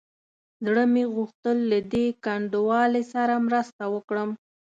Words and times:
زړه 0.65 0.83
مې 0.93 1.03
وغوښتل 1.07 1.57
له 1.71 1.79
دې 1.93 2.05
کنډوالې 2.25 3.03
سره 3.13 3.33
مرسته 3.47 3.83
وکړم. 3.95 4.29